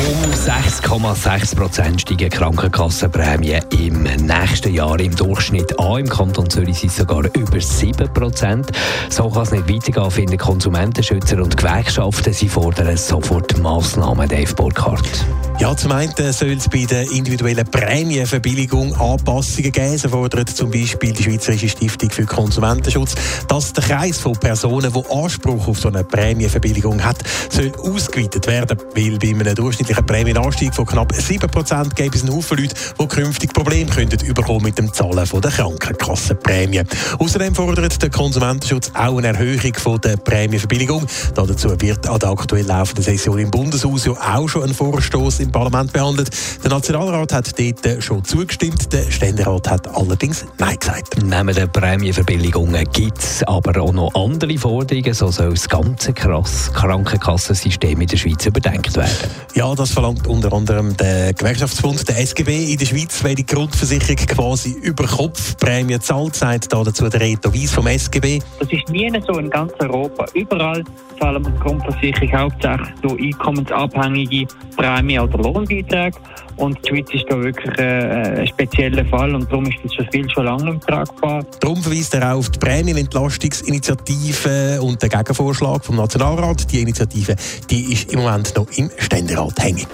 Um 0.00 0.32
6,6 0.32 1.54
Prozent 1.54 2.00
steigen 2.00 2.30
Krankenkassenprämien 2.30 3.62
im 3.78 4.04
nächsten 4.04 4.72
Jahr 4.72 4.98
im 4.98 5.14
Durchschnitt 5.14 5.78
an. 5.78 6.00
Im 6.00 6.08
Kanton 6.08 6.48
Zürich 6.48 6.78
sind 6.78 6.88
es 6.88 6.96
sogar 6.96 7.24
über 7.36 7.60
7 7.60 8.10
Prozent. 8.14 8.72
So 9.10 9.28
kann 9.28 9.42
es 9.42 9.50
nicht 9.50 9.68
weitergehen, 9.68 10.10
finden 10.10 10.38
Konsumentenschützer 10.38 11.42
und 11.42 11.54
Gewerkschaften. 11.54 12.32
Sie 12.32 12.48
fordern 12.48 12.96
sofort 12.96 13.58
Massnahmen, 13.58 14.26
Dave 14.26 14.54
Burkhardt. 14.54 15.26
Ja, 15.60 15.76
zum 15.76 15.92
einen 15.92 16.14
soll 16.32 16.52
es 16.52 16.70
bei 16.70 16.86
der 16.86 17.02
individuellen 17.12 17.66
Prämienverbilligung 17.66 18.98
Anpassungen 18.98 19.70
geben. 19.70 19.98
So 19.98 20.08
fordert 20.08 20.48
zum 20.48 20.70
Beispiel 20.70 21.12
die 21.12 21.22
Schweizerische 21.22 21.68
Stiftung 21.68 22.08
für 22.08 22.24
Konsumentenschutz, 22.24 23.14
dass 23.46 23.74
der 23.74 23.84
Kreis 23.84 24.18
von 24.20 24.32
Personen, 24.32 24.90
die 24.90 25.14
Anspruch 25.14 25.68
auf 25.68 25.78
so 25.78 25.88
eine 25.88 26.02
Prämienverbilligung 26.02 27.04
hat, 27.04 27.18
soll 27.50 27.70
ausgeweitet 27.78 28.46
werden. 28.46 28.78
Weil 28.94 29.18
bei 29.18 29.28
einem 29.38 29.54
durchschnittlichen 29.54 30.06
Prämienanstieg 30.06 30.74
von 30.74 30.86
knapp 30.86 31.12
7% 31.12 31.94
gäbe 31.94 32.16
es 32.16 32.22
einen 32.22 32.34
Haufen 32.34 32.56
Leute, 32.56 32.74
die 32.98 33.06
künftig 33.08 33.52
Probleme 33.52 33.90
könnten 33.90 34.24
überkommen 34.24 34.62
mit 34.62 34.78
dem 34.78 34.90
Zahlen 34.94 35.26
von 35.26 35.42
der 35.42 35.50
Krankenkassenprämie. 35.50 36.84
Außerdem 37.18 37.54
fordert 37.54 38.00
der 38.00 38.08
Konsumentenschutz 38.08 38.92
auch 38.94 39.18
eine 39.18 39.26
Erhöhung 39.28 39.74
von 39.74 40.00
der 40.00 40.16
Prämienverbilligung. 40.16 41.04
Dazu 41.34 41.78
wird 41.82 42.08
an 42.08 42.18
der 42.18 42.30
aktuell 42.30 42.64
laufenden 42.64 43.04
Session 43.04 43.38
im 43.38 43.50
Bundeshaus 43.50 44.06
ja 44.06 44.12
auch 44.12 44.48
schon 44.48 44.62
ein 44.62 44.72
Vorstoß 44.72 45.40
im 45.40 45.49
Parlament 45.50 45.92
behandelt. 45.92 46.30
Der 46.62 46.70
Nationalrat 46.70 47.32
hat 47.32 47.52
dort 47.58 48.02
schon 48.02 48.24
zugestimmt, 48.24 48.92
der 48.92 49.10
Ständerat 49.10 49.70
hat 49.70 49.88
allerdings 49.94 50.44
Nein 50.58 50.76
gesagt. 50.78 51.22
Neben 51.22 51.54
den 51.54 51.70
Prämienverbilligungen 51.70 52.84
gibt 52.92 53.18
es 53.18 53.42
aber 53.44 53.80
auch 53.80 53.92
noch 53.92 54.14
andere 54.14 54.56
Forderungen, 54.58 55.14
so 55.14 55.30
soll 55.30 55.50
das 55.50 55.68
ganze 55.68 56.12
krass 56.12 56.72
Krankenkassensystem 56.72 58.00
in 58.00 58.06
der 58.06 58.16
Schweiz 58.16 58.46
überdenkt 58.46 58.96
werden. 58.96 59.30
Ja, 59.54 59.74
das 59.74 59.92
verlangt 59.92 60.26
unter 60.26 60.52
anderem 60.52 60.96
der 60.96 61.32
Gewerkschaftsbund, 61.34 62.08
der 62.08 62.18
SGB. 62.20 62.72
In 62.72 62.78
der 62.78 62.86
Schweiz 62.86 63.22
wäre 63.22 63.34
die 63.34 63.46
Grundversicherung 63.46 64.16
quasi 64.26 64.70
über 64.82 65.06
Kopfprämie 65.06 65.98
zahlt, 65.98 66.36
sagt 66.36 66.72
da 66.72 66.82
dazu 66.82 67.08
der 67.08 67.20
Reto 67.20 67.52
Weiss 67.52 67.72
vom 67.72 67.86
SGB. 67.86 68.40
Das 68.58 68.70
ist 68.72 68.88
nie 68.88 69.10
so 69.26 69.38
in 69.38 69.50
ganz 69.50 69.72
Europa. 69.78 70.26
Überall 70.34 70.84
zahlen 71.18 71.44
wir 71.44 71.50
die 71.50 71.58
Grundversicherung 71.58 72.32
hauptsächlich 72.32 72.88
durch 73.02 73.20
einkommensabhängige 73.22 74.46
Prämien 74.76 75.22
oder 75.22 75.39
Lohnbeiträge. 75.42 76.16
Und 76.56 76.78
die 76.84 76.90
Schweiz 76.90 77.08
ist 77.12 77.24
da 77.28 77.40
wirklich 77.40 77.78
äh, 77.78 78.40
ein 78.40 78.46
spezieller 78.46 79.04
Fall 79.06 79.34
und 79.34 79.50
darum 79.50 79.66
ist 79.66 79.78
das 79.82 79.94
schon 79.94 80.06
viel 80.12 80.30
schon 80.30 80.44
lange 80.44 80.74
nicht 80.74 80.86
tragbar. 80.86 81.42
Darum 81.60 81.82
verweist 81.82 82.14
er 82.14 82.32
auch 82.32 82.38
auf 82.38 82.50
die 82.50 82.58
Prämienentlastungsinitiative 82.58 84.80
und 84.82 85.02
den 85.02 85.08
Gegenvorschlag 85.08 85.84
vom 85.84 85.96
Nationalrat. 85.96 86.70
Die 86.70 86.82
Initiative 86.82 87.34
die 87.70 87.92
ist 87.92 88.12
im 88.12 88.20
Moment 88.20 88.54
noch 88.56 88.66
im 88.76 88.90
Ständerat 88.98 89.58
hängig. 89.58 89.88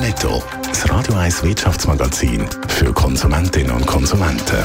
Netto. 0.00 0.42
Das 0.62 0.90
Radio 0.90 1.14
1 1.14 1.44
Wirtschaftsmagazin 1.44 2.46
für 2.68 2.92
Konsumentinnen 2.92 3.72
und 3.72 3.86
Konsumenten. 3.86 4.64